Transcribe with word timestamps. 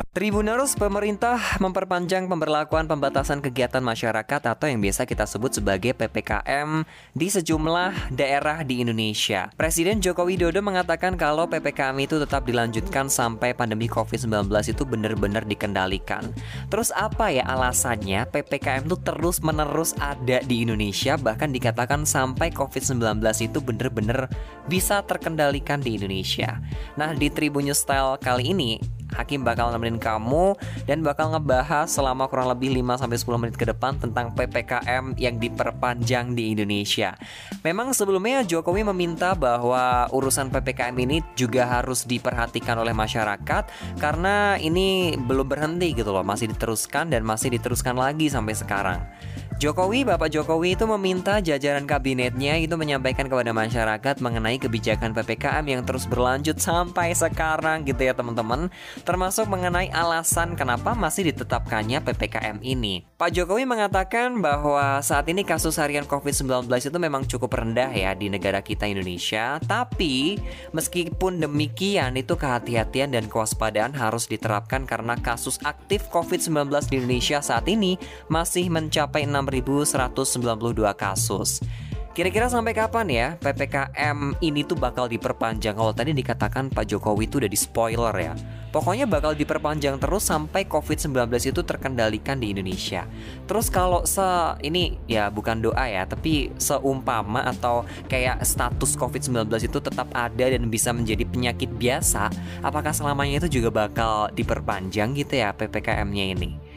Indonesia. 0.00 0.16
Tribuners, 0.20 0.72
pemerintah 0.76 1.38
memperpanjang 1.60 2.26
pemberlakuan 2.28 2.88
pembatasan 2.88 3.40
kegiatan 3.44 3.82
masyarakat 3.84 4.40
atau 4.42 4.66
yang 4.66 4.80
biasa 4.80 5.04
kita 5.04 5.24
sebut 5.28 5.60
sebagai 5.60 5.92
PPKM 5.96 6.84
di 7.14 7.28
sejumlah 7.28 8.12
daerah 8.12 8.64
di 8.64 8.80
Indonesia. 8.82 9.52
Presiden 9.56 10.00
Joko 10.00 10.26
Widodo 10.26 10.60
mengatakan 10.60 11.16
kalau 11.16 11.46
PPKM 11.48 11.96
itu 12.00 12.16
tetap 12.20 12.44
dilanjutkan 12.44 13.08
sampai 13.08 13.52
pandemi 13.52 13.86
COVID-19 13.86 14.50
itu 14.72 14.82
benar-benar 14.84 15.44
dikendalikan. 15.46 16.32
Terus 16.68 16.90
apa 16.96 17.30
ya 17.32 17.46
alasannya 17.46 18.28
PPKM 18.28 18.86
itu 18.88 18.96
terus-menerus 19.00 19.96
ada 20.00 20.42
di 20.44 20.64
Indonesia 20.64 21.16
bahkan 21.16 21.50
dikatakan 21.52 22.04
sampai 22.04 22.52
COVID-19 22.52 23.20
itu 23.40 23.58
benar-benar 23.62 24.28
bisa 24.68 25.02
terkendalikan 25.06 25.82
di 25.82 25.96
Indonesia. 25.98 26.60
Nah, 26.94 27.16
di 27.16 27.32
Tribun 27.32 27.66
News 27.66 27.82
Style 27.82 28.20
kali 28.20 28.52
ini 28.54 28.99
Hakim 29.14 29.42
bakal 29.42 29.70
nemenin 29.74 29.98
kamu 29.98 30.54
dan 30.86 31.02
bakal 31.02 31.34
ngebahas 31.34 31.90
selama 31.90 32.30
kurang 32.30 32.50
lebih 32.50 32.74
5-10 32.82 33.40
menit 33.40 33.56
ke 33.58 33.66
depan 33.66 33.98
tentang 33.98 34.32
PPKM 34.34 35.18
yang 35.18 35.36
diperpanjang 35.38 36.34
di 36.34 36.54
Indonesia. 36.54 37.14
Memang 37.66 37.92
sebelumnya 37.92 38.46
Jokowi 38.46 38.86
meminta 38.86 39.34
bahwa 39.34 40.08
urusan 40.14 40.48
PPKM 40.48 40.96
ini 41.02 41.22
juga 41.34 41.66
harus 41.66 42.06
diperhatikan 42.06 42.78
oleh 42.78 42.94
masyarakat 42.94 43.96
karena 43.98 44.56
ini 44.58 45.14
belum 45.18 45.46
berhenti 45.46 45.92
gitu 45.92 46.14
loh, 46.14 46.24
masih 46.24 46.50
diteruskan 46.50 47.10
dan 47.10 47.26
masih 47.26 47.52
diteruskan 47.54 47.98
lagi 47.98 48.30
sampai 48.30 48.54
sekarang. 48.56 49.00
Jokowi, 49.60 50.08
Bapak 50.08 50.32
Jokowi 50.32 50.72
itu 50.72 50.88
meminta 50.88 51.36
jajaran 51.36 51.84
kabinetnya 51.84 52.56
itu 52.56 52.80
menyampaikan 52.80 53.28
kepada 53.28 53.52
masyarakat 53.52 54.16
mengenai 54.24 54.56
kebijakan 54.56 55.12
PPKM 55.12 55.60
yang 55.68 55.84
terus 55.84 56.08
berlanjut 56.08 56.56
sampai 56.56 57.12
sekarang 57.12 57.84
gitu 57.84 58.08
ya 58.08 58.16
teman-teman. 58.16 58.72
Termasuk 59.04 59.52
mengenai 59.52 59.92
alasan 59.92 60.56
kenapa 60.56 60.96
masih 60.96 61.28
ditetapkannya 61.28 62.00
PPKM 62.00 62.64
ini. 62.64 63.04
Pak 63.20 63.36
Jokowi 63.36 63.68
mengatakan 63.68 64.40
bahwa 64.40 64.96
saat 65.04 65.28
ini 65.28 65.44
kasus 65.44 65.76
harian 65.76 66.08
COVID-19 66.08 66.64
itu 66.64 66.96
memang 66.96 67.28
cukup 67.28 67.60
rendah 67.60 67.92
ya 67.92 68.16
di 68.16 68.32
negara 68.32 68.64
kita 68.64 68.88
Indonesia. 68.88 69.60
Tapi 69.60 70.40
meskipun 70.72 71.36
demikian 71.36 72.16
itu 72.16 72.32
kehati-hatian 72.32 73.12
dan 73.12 73.28
kewaspadaan 73.28 73.92
harus 73.92 74.24
diterapkan 74.24 74.88
karena 74.88 75.20
kasus 75.20 75.60
aktif 75.68 76.08
COVID-19 76.08 76.72
di 76.88 76.96
Indonesia 76.96 77.44
saat 77.44 77.68
ini 77.68 78.00
masih 78.32 78.72
mencapai 78.72 79.28
6 79.28 79.49
6.192 79.50 80.94
kasus. 80.94 81.60
Kira-kira 82.10 82.50
sampai 82.50 82.74
kapan 82.74 83.06
ya 83.06 83.26
PPKM 83.38 84.34
ini 84.42 84.66
tuh 84.66 84.74
bakal 84.74 85.06
diperpanjang? 85.06 85.78
Kalau 85.78 85.94
tadi 85.94 86.10
dikatakan 86.10 86.66
Pak 86.66 86.90
Jokowi 86.90 87.30
itu 87.30 87.38
udah 87.38 87.46
di 87.46 87.54
spoiler 87.54 88.14
ya. 88.18 88.34
Pokoknya 88.70 89.06
bakal 89.06 89.38
diperpanjang 89.38 89.98
terus 89.98 90.26
sampai 90.26 90.66
COVID-19 90.66 91.14
itu 91.38 91.62
terkendalikan 91.62 92.38
di 92.42 92.50
Indonesia. 92.50 93.06
Terus 93.46 93.70
kalau 93.70 94.06
se 94.06 94.22
ini 94.62 94.98
ya 95.06 95.30
bukan 95.30 95.62
doa 95.62 95.86
ya, 95.86 96.02
tapi 96.06 96.50
seumpama 96.58 97.46
atau 97.46 97.86
kayak 98.10 98.42
status 98.42 98.94
COVID-19 98.98 99.46
itu 99.70 99.78
tetap 99.78 100.06
ada 100.10 100.46
dan 100.50 100.66
bisa 100.66 100.90
menjadi 100.90 101.22
penyakit 101.26 101.70
biasa, 101.78 102.30
apakah 102.62 102.90
selamanya 102.90 103.42
itu 103.46 103.62
juga 103.62 103.86
bakal 103.86 104.34
diperpanjang 104.34 105.14
gitu 105.18 105.38
ya 105.38 105.50
PPKM-nya 105.54 106.26
ini? 106.38 106.69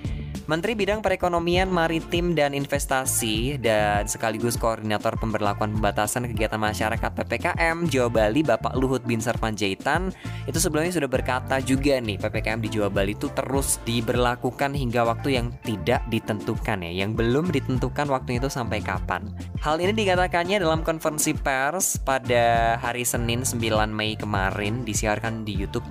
Menteri 0.44 0.75
Bidang 0.75 0.99
Perekonomian 0.99 1.72
Maritim 1.72 2.36
dan 2.36 2.52
Investasi 2.52 3.55
dan 3.63 4.11
sekaligus 4.11 4.59
koordinator 4.59 5.16
pemberlakuan 5.16 5.72
pembatasan 5.72 6.27
kegiatan 6.27 6.59
masyarakat 6.59 7.11
PPKM 7.16 7.88
Jawa 7.88 8.11
Bali 8.11 8.44
Bapak 8.44 8.75
Luhut 8.75 9.08
Binsar 9.08 9.39
Panjaitan 9.39 10.11
itu 10.44 10.59
sebelumnya 10.59 10.91
sudah 10.91 11.08
berkata 11.08 11.64
juga 11.64 11.95
nih 12.03 12.19
PPKM 12.19 12.59
di 12.59 12.76
Jawa 12.76 12.92
Bali 12.92 13.15
itu 13.15 13.31
terus 13.31 13.80
diberlakukan 13.87 14.76
hingga 14.76 15.08
waktu 15.08 15.39
yang 15.39 15.48
tidak 15.64 16.04
ditentukan 16.11 16.83
ya, 16.83 16.92
yang 16.92 17.15
belum 17.15 17.48
ditentukan 17.48 18.11
waktu 18.11 18.43
itu 18.43 18.52
sampai 18.52 18.83
kapan. 18.83 19.31
Hal 19.64 19.80
ini 19.80 19.95
dikatakannya 19.95 20.60
dalam 20.60 20.83
konferensi 20.83 21.31
pers 21.31 22.04
pada 22.04 22.75
hari 22.83 23.08
Senin 23.08 23.48
9 23.48 23.64
Mei 23.95 24.20
kemarin 24.20 24.83
disiarkan 24.83 25.48
di 25.48 25.55
YouTube 25.55 25.87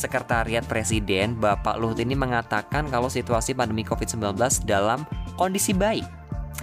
Sekretariat 0.00 0.64
Presiden 0.64 1.36
Bapak 1.36 1.76
Luhut 1.76 2.00
ini 2.00 2.16
mengatakan 2.16 2.88
kalau 2.88 3.12
situasi 3.12 3.52
pandemi 3.52 3.84
COVID-19 3.84 4.32
dalam 4.64 5.04
kondisi 5.36 5.76
baik. 5.76 6.08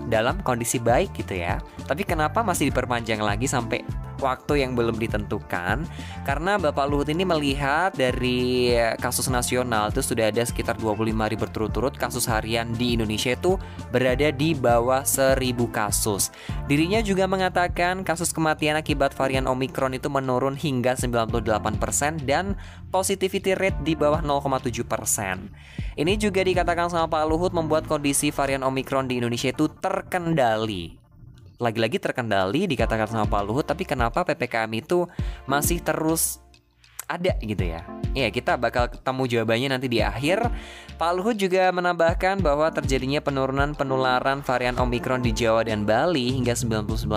Dalam 0.10 0.42
kondisi 0.42 0.82
baik 0.82 1.14
gitu 1.14 1.38
ya. 1.38 1.62
Tapi 1.86 2.02
kenapa 2.02 2.42
masih 2.42 2.74
diperpanjang 2.74 3.22
lagi 3.22 3.46
sampai 3.46 3.86
waktu 4.22 4.62
yang 4.62 4.78
belum 4.78 5.02
ditentukan 5.02 5.90
karena 6.24 6.52
Bapak 6.62 6.86
Luhut 6.86 7.10
ini 7.10 7.26
melihat 7.26 7.98
dari 7.98 8.74
kasus 9.02 9.26
nasional 9.32 9.90
itu 9.90 10.06
sudah 10.06 10.30
ada 10.30 10.46
sekitar 10.46 10.78
25 10.78 11.08
ribu 11.08 11.48
berturut-turut 11.48 11.96
kasus 11.96 12.28
harian 12.28 12.76
di 12.76 13.00
Indonesia 13.00 13.32
itu 13.32 13.56
berada 13.90 14.28
di 14.36 14.52
bawah 14.52 15.08
1000 15.08 15.40
kasus. 15.72 16.30
Dirinya 16.68 17.00
juga 17.00 17.24
mengatakan 17.26 18.04
kasus 18.04 18.36
kematian 18.36 18.76
akibat 18.76 19.16
varian 19.16 19.48
Omikron 19.48 19.96
itu 19.96 20.12
menurun 20.12 20.60
hingga 20.60 21.00
98% 21.00 22.28
dan 22.28 22.60
positivity 22.92 23.56
rate 23.56 23.80
di 23.88 23.96
bawah 23.96 24.20
0,7%. 24.20 24.76
Ini 25.98 26.14
juga 26.20 26.44
dikatakan 26.44 26.92
sama 26.92 27.08
Pak 27.08 27.24
Luhut 27.26 27.56
membuat 27.56 27.88
kondisi 27.88 28.30
varian 28.30 28.62
Omikron 28.68 29.08
di 29.08 29.18
Indonesia 29.18 29.50
itu 29.50 29.72
terkendali 29.72 31.07
lagi-lagi 31.58 31.98
terkendali 31.98 32.70
dikatakan 32.70 33.10
sama 33.10 33.26
Pak 33.26 33.42
Luhut 33.46 33.66
tapi 33.66 33.84
kenapa 33.84 34.22
PPKM 34.22 34.72
itu 34.78 35.10
masih 35.50 35.82
terus 35.82 36.42
ada 37.08 37.40
gitu 37.40 37.64
ya. 37.64 37.88
Ya, 38.12 38.28
kita 38.28 38.60
bakal 38.60 38.92
ketemu 38.92 39.24
jawabannya 39.32 39.68
nanti 39.72 39.88
di 39.88 40.04
akhir. 40.04 40.44
Pak 41.00 41.12
Luhut 41.16 41.40
juga 41.40 41.72
menambahkan 41.72 42.44
bahwa 42.44 42.68
terjadinya 42.68 43.24
penurunan 43.24 43.72
penularan 43.74 44.44
varian 44.44 44.76
Omikron 44.76 45.24
di 45.24 45.32
Jawa 45.32 45.64
dan 45.64 45.88
Bali 45.88 46.36
hingga 46.36 46.52
99% 46.52 47.08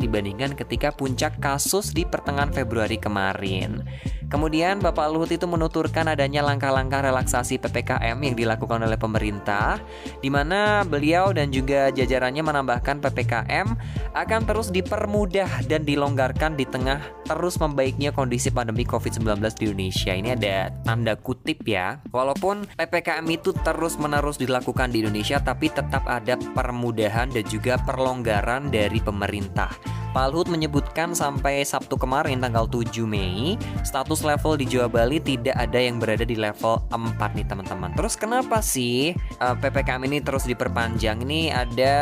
dibandingkan 0.00 0.56
ketika 0.56 0.96
puncak 0.96 1.36
kasus 1.44 1.92
di 1.92 2.08
pertengahan 2.08 2.56
Februari 2.56 2.96
kemarin. 2.96 3.84
Kemudian 4.28 4.80
Bapak 4.80 5.12
Luhut 5.12 5.30
itu 5.30 5.44
menuturkan 5.44 6.08
adanya 6.10 6.42
langkah-langkah 6.42 7.04
relaksasi 7.04 7.60
PPKM 7.60 8.16
yang 8.18 8.34
dilakukan 8.34 8.82
oleh 8.82 8.96
pemerintah 8.96 9.78
di 10.20 10.32
mana 10.32 10.82
beliau 10.82 11.30
dan 11.30 11.52
juga 11.52 11.92
jajarannya 11.92 12.42
menambahkan 12.42 13.00
PPKM 13.04 13.66
akan 14.14 14.40
terus 14.46 14.68
dipermudah 14.70 15.66
dan 15.68 15.84
dilonggarkan 15.86 16.56
di 16.56 16.64
tengah 16.64 17.00
terus 17.24 17.56
membaiknya 17.56 18.12
kondisi 18.12 18.52
pandemi 18.52 18.84
COVID-19 18.84 19.40
di 19.56 19.62
Indonesia. 19.70 20.12
Ini 20.12 20.28
ada 20.36 20.56
tanda 20.84 21.14
kutip 21.16 21.64
ya. 21.64 22.00
Walaupun 22.12 22.68
PPKM 22.76 23.26
itu 23.32 23.56
terus-menerus 23.64 24.36
dilakukan 24.40 24.92
di 24.92 25.02
Indonesia 25.04 25.40
tapi 25.40 25.72
tetap 25.72 26.04
ada 26.06 26.36
permudahan 26.36 27.32
dan 27.32 27.44
juga 27.48 27.80
perlonggaran 27.80 28.68
dari 28.68 29.00
pemerintah. 29.00 30.03
Pak 30.14 30.30
Luhut 30.30 30.46
menyebutkan 30.46 31.10
sampai 31.10 31.66
Sabtu 31.66 31.98
kemarin 31.98 32.38
tanggal 32.38 32.70
7 32.70 33.02
Mei, 33.02 33.58
status 33.82 34.22
level 34.22 34.54
di 34.54 34.70
Jawa 34.70 34.86
Bali 34.86 35.18
tidak 35.18 35.58
ada 35.58 35.74
yang 35.74 35.98
berada 35.98 36.22
di 36.22 36.38
level 36.38 36.78
4 36.86 37.18
nih 37.34 37.42
teman-teman. 37.50 37.90
Terus 37.98 38.14
kenapa 38.14 38.62
sih 38.62 39.10
uh, 39.42 39.44
eh, 39.50 39.56
PPKM 39.58 40.06
ini 40.06 40.22
terus 40.22 40.46
diperpanjang? 40.46 41.18
Ini 41.26 41.50
ada 41.50 41.96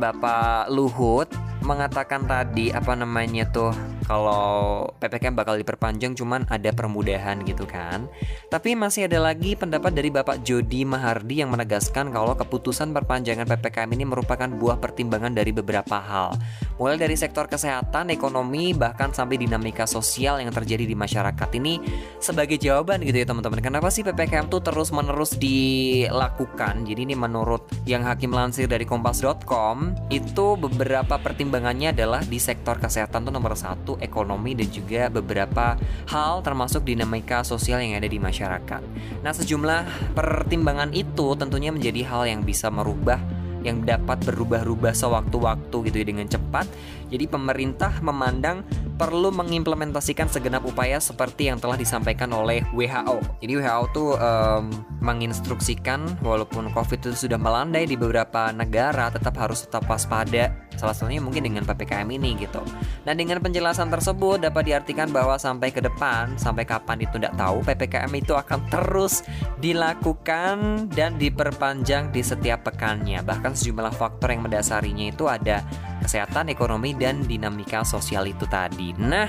Bapak 0.00 0.72
Luhut 0.72 1.28
mengatakan 1.60 2.24
tadi 2.24 2.72
apa 2.72 2.96
namanya 2.96 3.44
tuh 3.52 3.76
kalau 4.08 4.90
PPKM 4.98 5.38
bakal 5.38 5.54
diperpanjang 5.54 6.18
cuman 6.18 6.42
ada 6.50 6.74
permudahan 6.74 7.46
gitu 7.46 7.62
kan. 7.62 8.10
Tapi 8.50 8.74
masih 8.74 9.06
ada 9.06 9.22
lagi 9.22 9.54
pendapat 9.54 9.94
dari 9.94 10.10
Bapak 10.10 10.42
Jody 10.42 10.82
Mahardi 10.82 11.38
yang 11.44 11.54
menegaskan 11.54 12.10
kalau 12.10 12.34
keputusan 12.34 12.90
perpanjangan 12.90 13.46
PPKM 13.46 13.90
ini 13.94 14.04
merupakan 14.08 14.50
buah 14.50 14.82
pertimbangan 14.82 15.30
dari 15.30 15.54
beberapa 15.54 16.02
hal. 16.02 16.34
Mulai 16.80 16.96
dari 16.96 17.12
sektor 17.12 17.44
kesehatan, 17.44 18.08
ekonomi, 18.08 18.72
bahkan 18.72 19.12
sampai 19.12 19.36
dinamika 19.36 19.84
sosial 19.84 20.40
yang 20.40 20.48
terjadi 20.48 20.88
di 20.88 20.96
masyarakat 20.96 21.48
ini 21.60 21.76
sebagai 22.16 22.56
jawaban 22.56 23.04
gitu 23.04 23.20
ya 23.20 23.28
teman-teman. 23.28 23.60
Kenapa 23.60 23.92
sih 23.92 24.00
PPKM 24.00 24.48
tuh 24.48 24.64
terus-menerus 24.64 25.36
dilakukan? 25.36 26.88
Jadi 26.88 27.04
ini 27.04 27.12
menurut 27.12 27.68
yang 27.84 28.00
Hakim 28.08 28.32
lansir 28.32 28.64
dari 28.64 28.88
kompas.com 28.88 29.92
itu 30.08 30.56
beberapa 30.56 31.20
pertimbangan 31.20 31.60
pertimbangannya 31.60 31.92
adalah 31.92 32.22
di 32.24 32.38
sektor 32.40 32.80
kesehatan 32.80 33.26
tuh 33.26 33.34
nomor 33.34 33.58
satu, 33.58 33.98
ekonomi 33.98 34.56
dan 34.56 34.70
juga 34.70 35.12
beberapa 35.12 35.74
hal 36.08 36.40
termasuk 36.46 36.88
dinamika 36.88 37.42
sosial 37.42 37.84
yang 37.84 37.98
ada 37.98 38.08
di 38.08 38.22
masyarakat. 38.22 38.80
Nah 39.20 39.32
sejumlah 39.34 40.14
pertimbangan 40.14 40.94
itu 40.96 41.36
tentunya 41.36 41.68
menjadi 41.68 42.00
hal 42.08 42.30
yang 42.30 42.40
bisa 42.46 42.72
merubah 42.72 43.39
yang 43.60 43.84
dapat 43.84 44.20
berubah-ubah 44.24 44.92
sewaktu-waktu 44.96 45.76
gitu 45.90 45.96
ya 46.00 46.06
dengan 46.06 46.26
cepat. 46.26 46.66
Jadi 47.10 47.26
pemerintah 47.26 47.90
memandang 48.00 48.62
perlu 48.94 49.34
mengimplementasikan 49.34 50.30
segenap 50.30 50.62
upaya 50.62 51.02
seperti 51.02 51.50
yang 51.50 51.58
telah 51.58 51.74
disampaikan 51.74 52.30
oleh 52.30 52.62
WHO. 52.70 53.42
Jadi 53.42 53.52
WHO 53.58 53.84
tuh 53.90 54.10
um, 54.16 54.64
menginstruksikan 55.00 56.20
walaupun 56.20 56.72
COVID 56.72 57.08
itu 57.10 57.26
sudah 57.26 57.40
melandai 57.40 57.88
di 57.88 57.96
beberapa 57.96 58.52
negara 58.52 59.08
tetap 59.08 59.36
harus 59.40 59.64
tetap 59.64 59.88
waspada 59.88 60.70
Salah 60.80 60.96
satunya 60.96 61.20
mungkin 61.20 61.44
dengan 61.44 61.68
PPKM 61.68 62.08
ini 62.08 62.40
gitu. 62.40 62.64
Nah 63.04 63.12
dengan 63.12 63.36
penjelasan 63.44 63.92
tersebut 63.92 64.40
dapat 64.40 64.64
diartikan 64.64 65.12
bahwa 65.12 65.36
sampai 65.36 65.68
ke 65.68 65.84
depan, 65.84 66.40
sampai 66.40 66.64
kapan 66.64 67.04
itu 67.04 67.20
tidak 67.20 67.36
tahu, 67.36 67.60
PPKM 67.60 68.12
itu 68.16 68.32
akan 68.32 68.64
terus 68.72 69.20
dilakukan 69.60 70.88
dan 70.88 71.20
diperpanjang 71.20 72.08
di 72.08 72.24
setiap 72.24 72.64
pekannya. 72.72 73.20
Bahkan 73.20 73.52
sejumlah 73.52 73.92
faktor 73.92 74.32
yang 74.32 74.48
mendasarinya 74.48 75.12
itu 75.12 75.28
ada 75.28 75.60
kesehatan, 76.00 76.48
ekonomi, 76.48 76.96
dan 76.96 77.28
dinamika 77.28 77.84
sosial 77.84 78.24
itu 78.24 78.48
tadi. 78.48 78.96
Nah, 78.96 79.28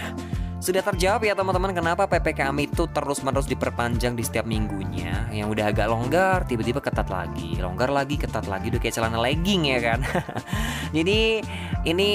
sudah 0.62 0.86
terjawab 0.86 1.26
ya 1.26 1.34
teman-teman 1.34 1.74
kenapa 1.74 2.06
PPKM 2.06 2.54
itu 2.62 2.86
terus-menerus 2.94 3.50
diperpanjang 3.50 4.14
di 4.14 4.22
setiap 4.22 4.46
minggunya? 4.46 5.26
Yang 5.34 5.58
udah 5.58 5.66
agak 5.74 5.88
longgar 5.90 6.38
tiba-tiba 6.46 6.78
ketat 6.78 7.10
lagi. 7.10 7.58
Longgar 7.58 7.90
lagi 7.90 8.22
ketat 8.22 8.46
lagi 8.46 8.70
udah 8.70 8.78
kayak 8.78 8.94
celana 8.94 9.18
legging 9.18 9.74
ya 9.74 9.82
kan? 9.82 10.06
Jadi 10.98 11.42
ini 11.90 12.12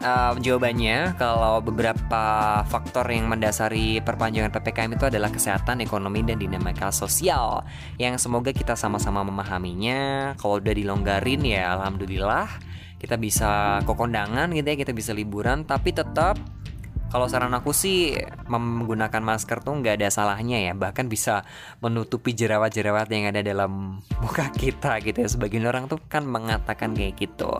uh, 0.00 0.32
jawabannya 0.32 1.12
kalau 1.20 1.60
beberapa 1.60 2.24
faktor 2.64 3.04
yang 3.12 3.28
mendasari 3.28 4.00
perpanjangan 4.00 4.48
PPKM 4.48 4.96
itu 4.96 5.04
adalah 5.04 5.28
kesehatan, 5.28 5.84
ekonomi, 5.84 6.24
dan 6.24 6.40
dinamika 6.40 6.88
sosial 6.88 7.68
Yang 8.00 8.24
semoga 8.24 8.56
kita 8.56 8.80
sama-sama 8.80 9.20
memahaminya. 9.28 10.32
Kalau 10.40 10.56
udah 10.56 10.72
dilonggarin 10.72 11.44
ya 11.44 11.76
Alhamdulillah 11.76 12.48
kita 12.96 13.20
bisa 13.20 13.84
kokondangan 13.84 14.48
gitu 14.56 14.64
ya 14.64 14.80
kita 14.80 14.96
bisa 14.96 15.12
liburan 15.12 15.68
tapi 15.68 15.92
tetap 15.92 16.40
kalau 17.14 17.30
saran 17.30 17.54
aku 17.54 17.70
sih 17.70 18.18
menggunakan 18.50 19.22
masker 19.22 19.62
tuh 19.62 19.78
nggak 19.78 20.02
ada 20.02 20.10
salahnya 20.10 20.58
ya. 20.58 20.74
Bahkan 20.74 21.06
bisa 21.06 21.46
menutupi 21.78 22.34
jerawat-jerawat 22.34 23.06
yang 23.06 23.30
ada 23.30 23.38
dalam 23.38 24.02
muka 24.22 24.50
kita 24.50 24.98
gitu 24.98 25.22
ya. 25.22 25.30
Sebagian 25.30 25.62
orang 25.70 25.86
tuh 25.86 26.02
kan 26.10 26.26
mengatakan 26.26 26.90
kayak 26.90 27.14
gitu. 27.14 27.54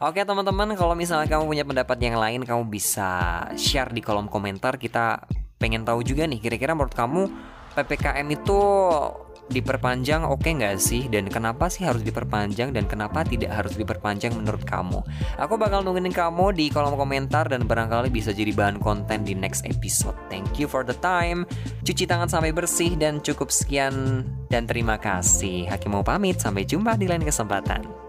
Oke 0.00 0.24
teman-teman 0.24 0.72
kalau 0.72 0.96
misalnya 0.96 1.28
kamu 1.28 1.44
punya 1.44 1.68
pendapat 1.68 2.00
yang 2.00 2.16
lain 2.16 2.48
kamu 2.48 2.64
bisa 2.72 3.44
share 3.60 3.92
di 3.92 4.00
kolom 4.00 4.24
komentar. 4.24 4.80
Kita 4.80 5.20
pengen 5.60 5.84
tahu 5.84 6.00
juga 6.00 6.24
nih 6.24 6.40
kira-kira 6.40 6.72
menurut 6.72 6.96
kamu 6.96 7.28
PPKM 7.76 8.24
itu 8.32 8.60
diperpanjang 9.50 10.24
oke 10.24 10.40
okay 10.40 10.52
nggak 10.56 10.76
sih? 10.80 11.08
Dan 11.08 11.28
kenapa 11.28 11.68
sih 11.68 11.84
harus 11.84 12.00
diperpanjang 12.00 12.72
dan 12.72 12.84
kenapa 12.88 13.26
tidak 13.26 13.52
harus 13.52 13.74
diperpanjang 13.76 14.32
menurut 14.32 14.62
kamu? 14.64 15.00
Aku 15.40 15.58
bakal 15.60 15.84
nungguin 15.84 16.12
kamu 16.12 16.54
di 16.56 16.70
kolom 16.70 16.96
komentar 16.96 17.48
dan 17.48 17.68
barangkali 17.68 18.08
bisa 18.08 18.32
jadi 18.32 18.52
bahan 18.54 18.80
konten 18.80 19.26
di 19.26 19.36
next 19.36 19.64
episode. 19.68 20.16
Thank 20.32 20.56
you 20.60 20.70
for 20.70 20.86
the 20.86 20.96
time. 21.02 21.44
Cuci 21.84 22.08
tangan 22.08 22.30
sampai 22.30 22.54
bersih 22.54 22.96
dan 22.96 23.20
cukup 23.20 23.52
sekian. 23.52 24.24
Dan 24.48 24.70
terima 24.70 25.00
kasih. 25.00 25.66
Hakim 25.66 25.98
mau 25.98 26.06
pamit. 26.06 26.38
Sampai 26.38 26.62
jumpa 26.62 26.94
di 26.94 27.10
lain 27.10 27.26
kesempatan 27.26 28.03